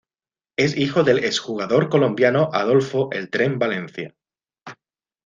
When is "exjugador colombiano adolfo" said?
1.23-3.09